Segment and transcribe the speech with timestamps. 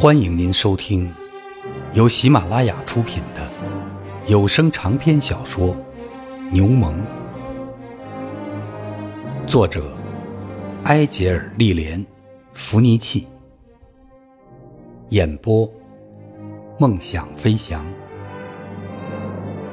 [0.00, 1.12] 欢迎您收听
[1.92, 3.46] 由喜马拉雅出品的
[4.26, 5.74] 有声长篇小说
[6.50, 6.94] 《牛虻》，
[9.46, 9.92] 作者
[10.84, 12.00] 埃杰尔·利莲·
[12.54, 13.26] 弗尼契，
[15.10, 15.70] 演播
[16.78, 17.84] 梦想飞翔。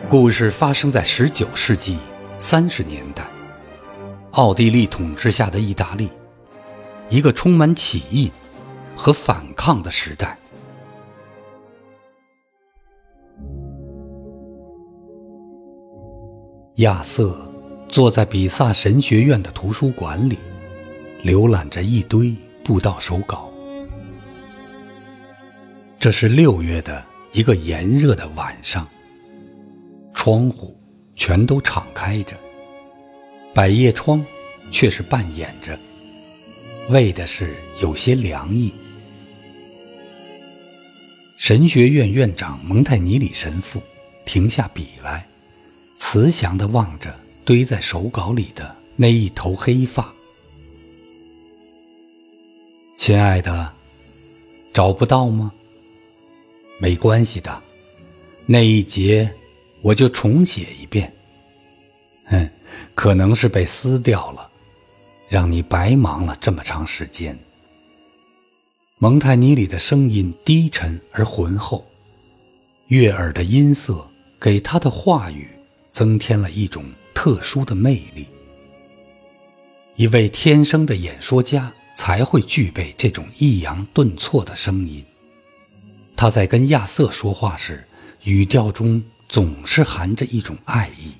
[0.10, 1.98] 故事发生在十九世纪
[2.38, 3.26] 三十年代，
[4.32, 6.12] 奥地利统治下的意大利，
[7.10, 8.32] 一个充满起义。
[9.00, 10.36] 和反抗的时代。
[16.78, 17.52] 亚瑟
[17.88, 20.40] 坐在比萨神学院的图书馆里，
[21.24, 23.52] 浏览着一堆布道手稿。
[26.00, 28.88] 这是六月的一个炎热的晚上，
[30.14, 30.76] 窗户
[31.16, 32.36] 全都敞开着，
[33.54, 34.26] 百叶窗
[34.72, 35.78] 却是半掩着，
[36.90, 38.74] 为的是有些凉意。
[41.38, 43.82] 神学院院长蒙泰尼里神父
[44.26, 45.28] 停下笔来，
[45.98, 47.14] 慈祥地望着
[47.46, 50.14] 堆在手稿里的那一头黑发。
[52.96, 53.72] 亲爱的，
[54.74, 55.54] 找不到吗？
[56.80, 57.62] 没关系的，
[58.46, 59.32] 那一节
[59.82, 61.14] 我就重写一遍。
[62.26, 62.50] 嗯，
[62.96, 64.47] 可能是被撕掉了，
[65.30, 67.38] 让你白忙了这么长时间。
[69.00, 71.86] 蒙泰尼里的声音低沉而浑厚，
[72.88, 75.48] 悦耳的音色给他的话语
[75.92, 76.84] 增添了一种
[77.14, 78.26] 特殊的魅力。
[79.96, 85.04] 一位天生的演说家才会具备这种抑扬顿挫的声音。
[86.16, 87.84] 他在跟亚瑟说话时，
[88.24, 91.14] 语调中总是含着一种爱意。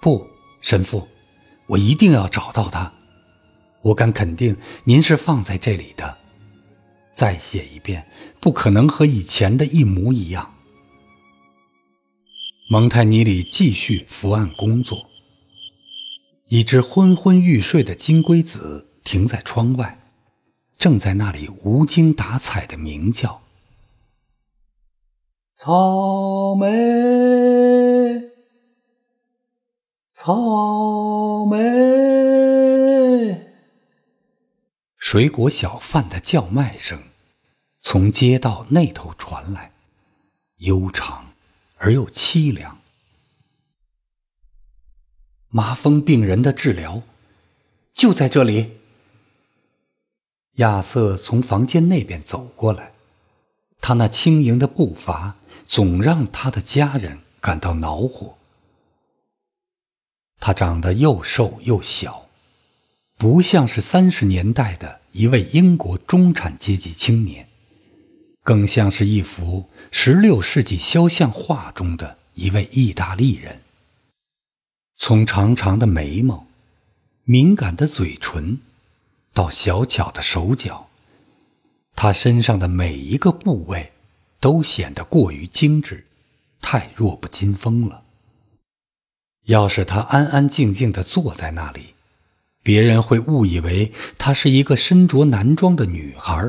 [0.00, 0.26] 不，
[0.62, 1.06] 神父，
[1.66, 2.90] 我一定要找到他。
[3.82, 6.16] 我敢肯定，您是放在这里的。
[7.12, 8.08] 再写一遍，
[8.40, 10.54] 不可能和以前的一模一样。
[12.70, 15.10] 蒙泰尼里继续伏案工作。
[16.48, 19.98] 一只昏昏欲睡的金龟子停在窗外，
[20.78, 23.42] 正在那里无精打采的鸣叫。
[25.56, 26.66] 草莓，
[30.24, 31.58] 草莓。
[34.96, 37.02] 水果小贩的叫卖声
[37.80, 39.72] 从街道那头传来，
[40.58, 41.32] 悠长
[41.78, 42.78] 而又凄凉。
[45.48, 47.02] 麻风病人的治疗
[47.92, 48.78] 就在这里。
[50.58, 52.92] 亚瑟从房间那边走过来，
[53.80, 55.34] 他那轻盈的步伐
[55.66, 58.38] 总让他的家人感到恼火。
[60.44, 62.26] 他长得又瘦又小，
[63.16, 65.00] 不像是三十年代的。
[65.12, 67.46] 一位英国中产阶级青年，
[68.42, 73.60] 更像是一幅十六世纪肖像画中的一位意大利人。
[74.96, 76.48] 从长长的眉毛、
[77.22, 78.58] 敏感的嘴唇，
[79.32, 80.88] 到小巧的手脚，
[81.94, 83.92] 他身上的每一个部位
[84.40, 86.04] 都显得过于精致，
[86.60, 88.02] 太弱不禁风了。
[89.44, 91.94] 要是他安安静静地坐在那里。
[92.62, 96.48] 别人会误以为她是一个身着男装的女孩，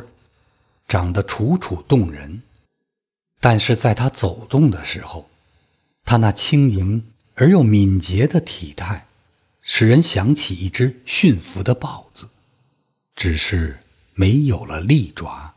[0.87, 2.43] 长得楚楚动人。
[3.39, 5.27] 但是在她走动的时候，
[6.03, 9.07] 她那轻盈而又敏捷的体态，
[9.63, 12.29] 使人想起一只驯服的豹子，
[13.15, 13.79] 只是
[14.13, 15.55] 没有了利爪。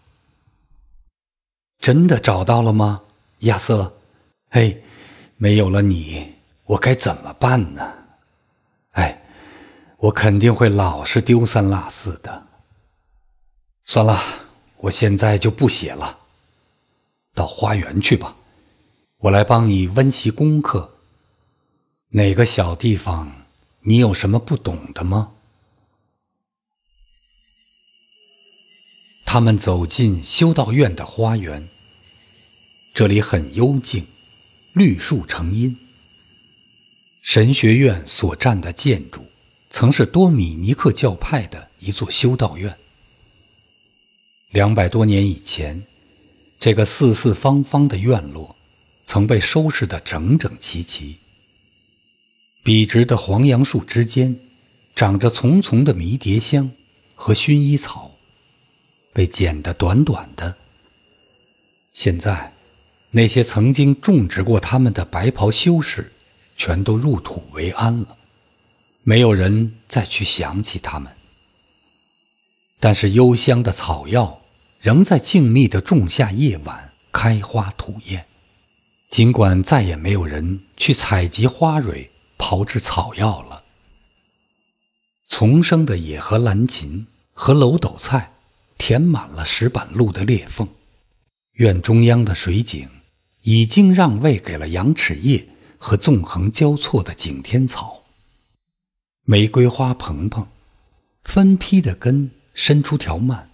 [1.80, 3.02] 真的找到了吗，
[3.40, 3.98] 亚瑟？
[4.48, 4.82] 嘿，
[5.36, 6.35] 没有了你，
[6.66, 7.94] 我该怎么办呢？
[8.92, 9.22] 哎。
[9.98, 12.48] 我肯定会老是丢三落四的。
[13.82, 14.22] 算了，
[14.76, 16.18] 我现在就不写了。
[17.34, 18.36] 到花园去吧，
[19.16, 20.98] 我来帮你温习功课。
[22.10, 23.46] 哪个小地方
[23.80, 25.32] 你有什么不懂的吗？
[29.24, 31.68] 他们走进修道院的花园，
[32.92, 34.06] 这里很幽静，
[34.74, 35.85] 绿树成荫。
[37.26, 39.26] 神学院所占的建筑。
[39.68, 42.78] 曾是多米尼克教派的一座修道院。
[44.50, 45.82] 两百多年以前，
[46.60, 48.54] 这个四四方方的院落
[49.04, 51.18] 曾被收拾得整整齐齐。
[52.62, 54.38] 笔直的黄杨树之间，
[54.94, 56.70] 长着丛丛的迷迭香
[57.16, 58.12] 和薰衣草，
[59.12, 60.56] 被剪得短短的。
[61.92, 62.54] 现在，
[63.10, 66.12] 那些曾经种植过它们的白袍修士，
[66.56, 68.16] 全都入土为安了。
[69.02, 71.12] 没有人再去想起他们。
[72.80, 74.42] 但是幽香的草药
[74.80, 78.26] 仍在静谧的仲夏夜晚开花吐艳，
[79.08, 83.62] 尽管再也没有人去采集花蕊、炮制草药了。
[85.28, 88.34] 丛生的野和蓝芹和楼斗菜
[88.78, 90.68] 填满了石板路的裂缝，
[91.54, 92.88] 院中央的水井
[93.42, 98.02] 已经让位给了羊齿叶和纵横交错的景天草。
[99.24, 100.46] 玫瑰花蓬蓬，
[101.22, 103.50] 分批的根伸出条蔓，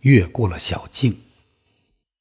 [0.00, 1.22] 越过了小径。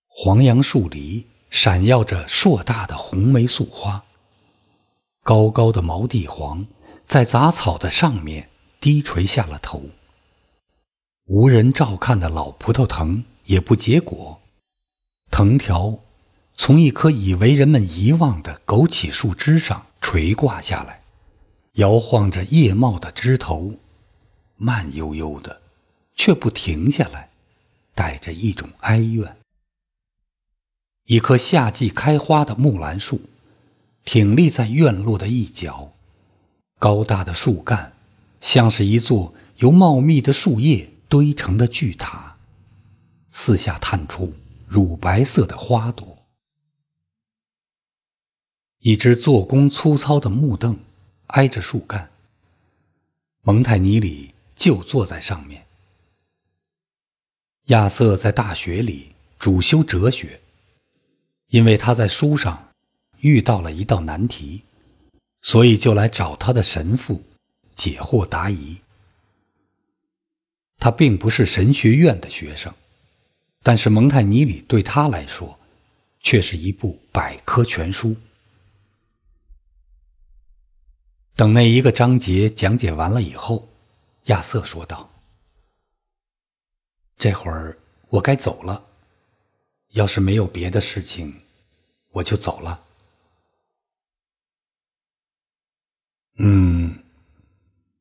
[0.08, 4.04] 黄杨树篱闪耀着硕大的红梅素花，
[5.24, 6.66] 高高的毛地黄
[7.04, 8.50] 在杂草的上面。
[8.78, 9.82] 低垂下了头。
[11.26, 14.40] 无人照看的老葡萄藤也不结果，
[15.32, 15.98] 藤条
[16.58, 21.02] 从一棵已为人们遗忘的枸杞树枝上垂挂下来，
[21.74, 23.76] 摇晃着叶茂的枝头，
[24.56, 25.62] 慢悠悠的，
[26.16, 27.30] 却不停下来，
[27.94, 29.36] 带着一种哀怨。
[31.06, 33.22] 一棵夏季开花的木兰树，
[34.04, 35.92] 挺立在院落的一角，
[36.80, 37.94] 高大的树干。
[38.42, 42.38] 像是一座由茂密的树叶堆成的巨塔，
[43.32, 44.34] 四下探出
[44.68, 46.15] 乳白色的花朵。
[48.86, 50.78] 一只做工粗糙的木凳
[51.30, 52.12] 挨着树干，
[53.42, 55.66] 蒙泰尼里就坐在上面。
[57.70, 60.40] 亚瑟在大学里主修哲学，
[61.48, 62.70] 因为他在书上
[63.22, 64.62] 遇到了一道难题，
[65.42, 67.24] 所以就来找他的神父。
[67.74, 68.78] 解惑答疑。
[70.78, 72.72] 他并不是神学院的学生，
[73.64, 75.60] 但是蒙泰尼里对他来说，
[76.22, 78.16] 却是一部百科全书。
[81.36, 83.68] 等那一个章节讲解完了以后，
[84.26, 85.10] 亚瑟说道
[87.18, 87.78] ：“这会儿
[88.10, 88.86] 我该走了，
[89.90, 91.42] 要是没有别的事情，
[92.12, 92.82] 我就走了。”
[96.40, 97.02] 嗯。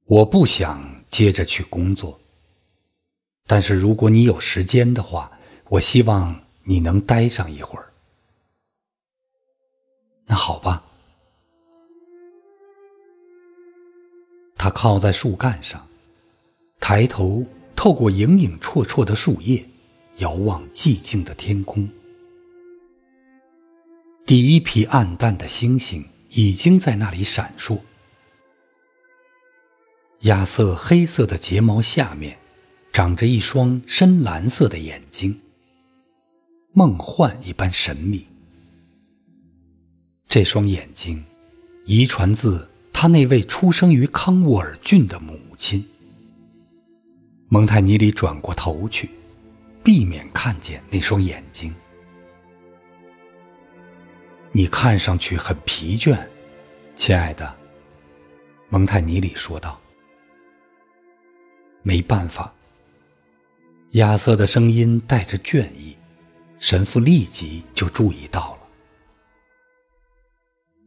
[0.06, 2.20] 我不想接着去工作，
[3.46, 5.32] 但是如果你有时间的话，
[5.70, 7.90] 我希望你能待上一会儿。
[10.26, 10.84] 那好吧。
[14.64, 15.87] 他靠在树干上，
[16.81, 17.44] 抬头
[17.76, 19.62] 透过影影绰绰的树叶，
[20.16, 21.87] 遥望寂静的天空。
[24.25, 27.78] 第一批暗淡的星星已经在那里闪烁。
[30.20, 32.38] 亚瑟黑色的睫毛下面，
[32.90, 35.43] 长着一双深蓝色的眼睛，
[36.72, 38.26] 梦幻一般神秘。
[40.26, 41.22] 这双眼睛，
[41.84, 42.67] 遗传自
[43.04, 45.86] 他那位出生于康沃尔郡的母亲。
[47.48, 49.10] 蒙泰尼里转过头去，
[49.82, 51.74] 避免看见那双眼睛。
[54.52, 56.18] 你看上去很疲倦，
[56.94, 57.54] 亲爱的，
[58.70, 59.78] 蒙泰尼里说道。
[61.82, 62.54] 没办法，
[63.90, 65.94] 亚瑟的声音带着倦意，
[66.58, 68.63] 神父立即就注意到了。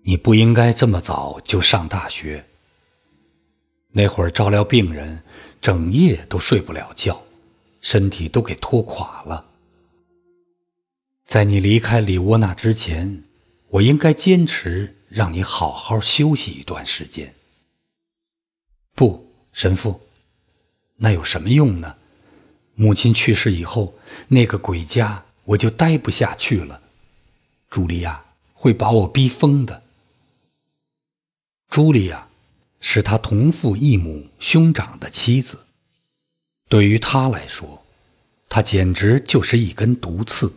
[0.07, 2.45] 你不应该这么早就上大学。
[3.89, 5.21] 那会儿照料病人，
[5.59, 7.21] 整夜都睡不了觉，
[7.81, 9.45] 身体都给拖垮了。
[11.25, 13.25] 在你离开里沃纳之前，
[13.67, 17.35] 我应该坚持让你好好休息一段时间。
[18.95, 19.99] 不，神父。
[20.95, 21.97] 那有什么用呢？
[22.75, 23.93] 母亲去世以后，
[24.29, 26.81] 那个鬼家我就待不下去了。
[27.69, 28.23] 茱莉亚
[28.53, 29.83] 会把我逼疯的。
[31.69, 32.27] 茱莉亚
[32.79, 35.59] 是他同父异母兄长的妻子，
[36.69, 37.83] 对于他来说，
[38.49, 40.53] 他简直就是一根毒刺。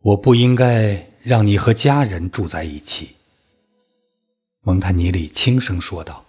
[0.00, 3.16] 我不应该让你和家人住在一起。”
[4.62, 6.24] 蒙塔尼里轻声说道，“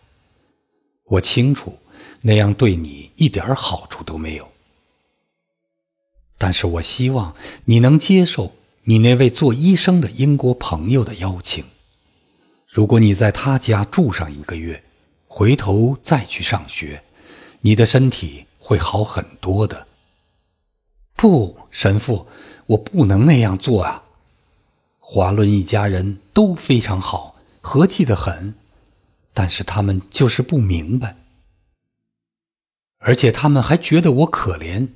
[1.06, 1.80] 我清楚。”
[2.22, 4.52] 那样对你一点好处都没有。
[6.38, 7.36] 但是我希望
[7.66, 11.64] 你能接受你那位做医生的英国朋友的邀请。
[12.68, 14.84] 如果你在他家住上一个月，
[15.26, 17.02] 回头再去上学，
[17.62, 19.88] 你的身体会好很多的。
[21.16, 22.28] 不，神父，
[22.68, 24.04] 我不能那样做啊！
[25.00, 28.56] 华伦一家人都非常好，和气的很，
[29.34, 31.16] 但是他们就是不明白。
[33.00, 34.90] 而且他们还觉得我可怜。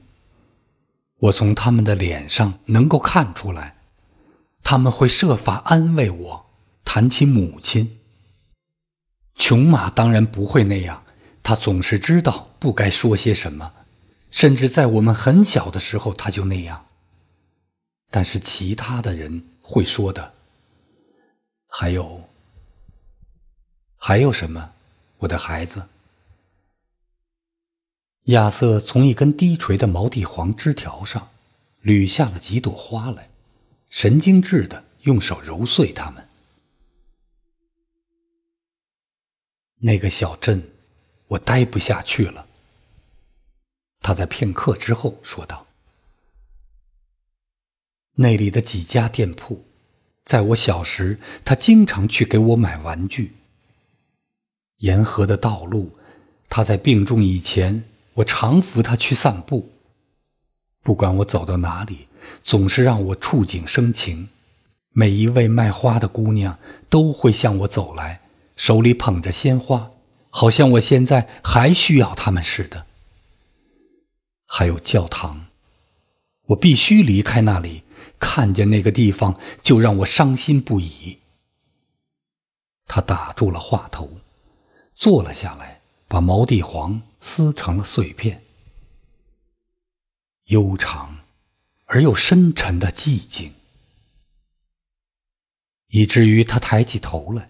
[1.19, 3.77] 我从他们的脸上能够看出来，
[4.61, 6.45] 他们会设法安慰我，
[6.83, 7.99] 谈起母亲。
[9.35, 11.03] 琼玛当然不会那样，
[11.41, 13.73] 她总是知道不该说些什么，
[14.29, 16.85] 甚至在我们很小的时候，她就那样。
[18.09, 20.33] 但是其他的人会说的。
[21.67, 22.29] 还有，
[23.95, 24.73] 还有什么，
[25.19, 25.87] 我的孩子？
[28.25, 31.29] 亚瑟从一根低垂的毛地黄枝条上
[31.83, 33.29] 捋下了几朵花来，
[33.89, 36.27] 神经质的用手揉碎它们。
[39.83, 40.69] 那个小镇，
[41.27, 42.45] 我待不下去了。
[43.99, 45.65] 他在片刻之后说道
[48.17, 49.65] ：“那里的几家店铺，
[50.23, 53.33] 在我小时，他经常去给我买玩具。
[54.77, 55.97] 沿河的道路，
[56.47, 57.83] 他在病重以前，
[58.15, 59.71] 我常扶他去散步。
[60.83, 62.07] 不管我走到哪里，
[62.43, 64.29] 总是让我触景生情。
[64.91, 68.20] 每一位卖花的姑娘都会向我走来。”
[68.61, 69.89] 手里捧着鲜花，
[70.29, 72.85] 好像我现在还需要他们似的。
[74.45, 75.47] 还有教堂，
[76.49, 77.81] 我必须离开那里。
[78.19, 81.17] 看见那个地方，就让我伤心不已。
[82.85, 84.19] 他打住了话头，
[84.93, 88.43] 坐了下来，把毛地黄撕成了碎片。
[90.45, 91.17] 悠长
[91.85, 93.55] 而又深沉的寂静，
[95.87, 97.49] 以至于他抬起头来。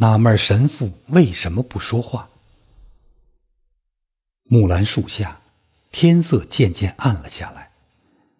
[0.00, 2.30] 纳闷神父为什么不说话？
[4.44, 5.42] 木兰树下，
[5.92, 7.70] 天色渐渐暗了下来，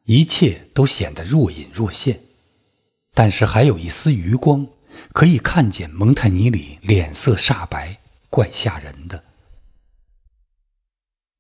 [0.05, 2.23] 一切都显得若隐若现，
[3.13, 4.67] 但是还有一丝余光，
[5.13, 8.01] 可以看见蒙泰尼里脸色煞白，
[8.31, 9.23] 怪吓人的。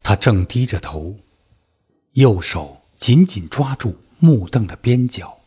[0.00, 1.18] 他正低着头，
[2.12, 5.40] 右手紧紧抓住木凳的边角。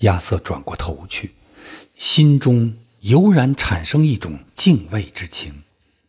[0.00, 1.34] 亚瑟转过头去。
[1.96, 5.62] 心中油然产生一种敬畏之情，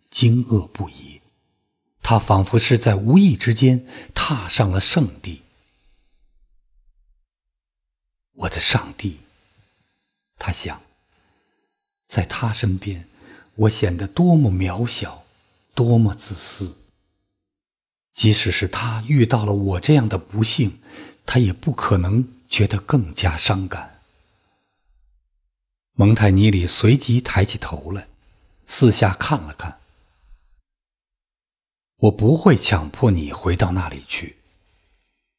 [0.10, 1.22] 惊愕不已。
[2.02, 5.42] 他仿佛是在无意之间踏上了圣地。
[8.34, 9.20] 我的上帝，
[10.38, 10.82] 他想，
[12.06, 13.08] 在他身边，
[13.56, 15.26] 我显得多么渺小，
[15.74, 16.78] 多么自私。
[18.14, 20.80] 即使是他遇到了我这样的不幸，
[21.26, 23.95] 他也不可能觉得更加伤感。
[25.98, 28.10] 蒙泰尼里随即抬起头来，
[28.68, 29.80] 四下看了看。
[32.00, 34.36] 我不会强迫你回到那里去。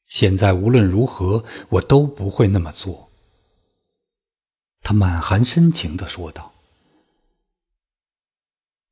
[0.06, 3.10] 现在无论如何，我都不会那么做。
[4.80, 6.54] 他满含深情的说道。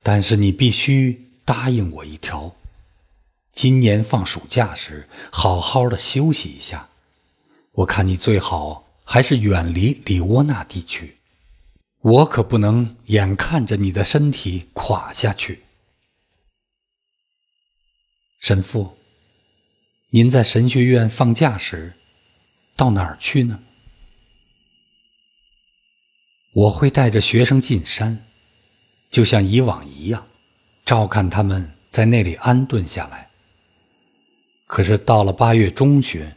[0.02, 2.54] 但是你必须答应我一条：
[3.52, 6.90] 今年放暑假时，好好的休息一下。
[7.72, 11.13] 我看你最好还是远离里沃纳地区。
[12.04, 15.62] 我可不能眼看着你的身体垮下去，
[18.40, 18.98] 神父。
[20.10, 21.94] 您在神学院放假时，
[22.76, 23.58] 到哪儿去呢？
[26.52, 28.26] 我会带着学生进山，
[29.08, 30.26] 就像以往一样，
[30.84, 33.30] 照看他们在那里安顿下来。
[34.66, 36.30] 可是到了八月中旬，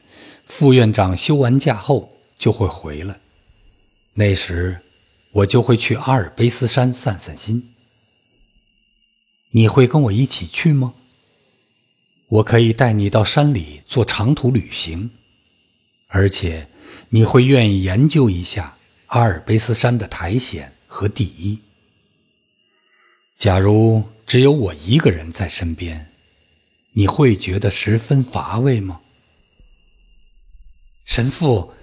[0.45, 3.19] 副院长休完假后就会回来，
[4.13, 4.81] 那时。
[5.31, 7.73] 我就会去阿尔卑斯山散散心。
[9.51, 10.93] 你会跟我一起去吗？
[12.27, 15.11] 我可以带你到山里做长途旅行，
[16.07, 16.67] 而且
[17.09, 21.61] 你会愿意研究一下阿尔卑斯山的苔藓和地衣。
[23.37, 26.11] 假如只有我一个人在身边，
[26.91, 28.99] 你会觉得十分乏味吗？
[31.05, 31.73] 神父，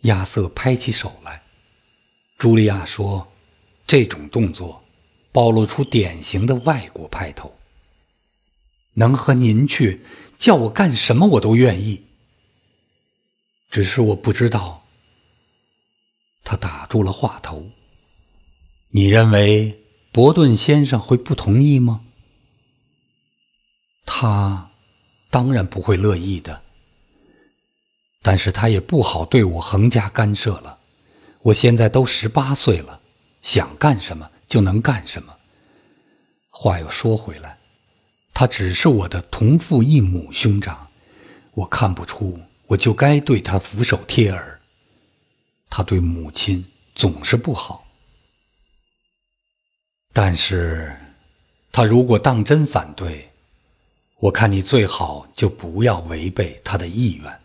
[0.00, 1.43] 亚瑟拍起手来。
[2.38, 3.32] 茱莉亚说
[3.86, 4.84] ：“这种动作
[5.32, 7.56] 暴露出典型的外国派头。
[8.94, 10.04] 能和您去，
[10.36, 12.04] 叫我干什么我都愿意。
[13.70, 14.86] 只是我不知道。”
[16.44, 17.70] 他打住了话头。
[18.90, 22.04] 你认为伯顿先生会不同意吗？
[24.04, 24.70] 他
[25.30, 26.62] 当然不会乐意的。
[28.22, 30.73] 但是他也不好对我横加干涉了。
[31.44, 33.02] 我现在都十八岁了，
[33.42, 35.36] 想干什么就能干什么。
[36.48, 37.58] 话又说回来，
[38.32, 40.88] 他只是我的同父异母兄长，
[41.52, 44.58] 我看不出我就该对他俯首帖耳。
[45.68, 47.86] 他对母亲总是不好，
[50.14, 50.96] 但是，
[51.70, 53.32] 他如果当真反对，
[54.20, 57.40] 我看你最好就不要违背他的意愿，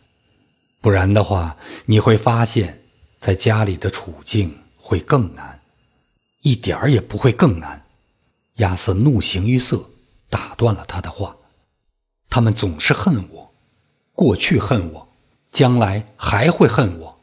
[0.79, 2.78] 不然的话，你会发现。
[3.19, 5.61] 在家里的处境会更难。
[6.41, 7.85] 一点儿也不会更难。
[8.55, 9.89] 亚瑟怒形于色，
[10.29, 11.35] 打断了他的话。
[12.29, 13.53] 他们总是恨我，
[14.13, 15.09] 过去恨我，
[15.51, 17.19] 将来还会恨我，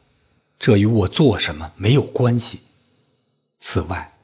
[0.59, 2.61] 这与我做什么没有关系。
[3.59, 4.15] 此外，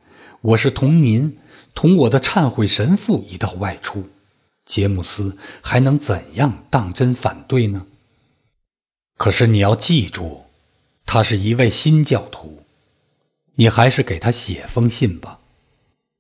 [0.41, 1.39] 我是同您、
[1.75, 4.11] 同我的忏悔神父一道外出，
[4.65, 7.87] 杰姆斯还能怎样当真反对呢？
[9.17, 10.42] 可是你要记住，
[11.15, 12.63] 他是一位新教徒，
[13.57, 15.41] 你还是给他写封信吧。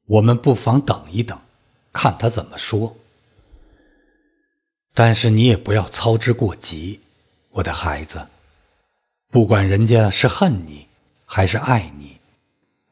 [0.04, 1.40] 我们不妨等一等，
[1.94, 2.94] 看他怎么说。
[4.92, 7.00] 但是你也不要操之过急，
[7.52, 8.28] 我的孩子。
[9.30, 10.86] 不管人家是恨你
[11.24, 12.18] 还是爱你，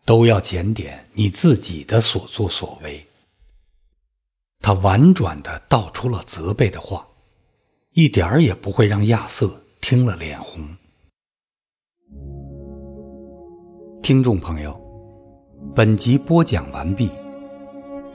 [0.06, 3.06] 都要检点你自己的所作所为。
[4.62, 7.06] 他婉转的道出了责备的话，
[7.92, 10.66] 一点儿也不会让亚瑟听了脸红。
[14.02, 14.78] 听众朋友。
[15.74, 17.10] 本集播讲完毕，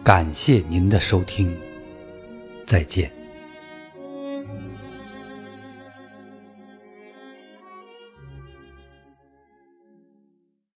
[0.03, 1.55] 感谢您的收听，
[2.65, 3.14] 再见。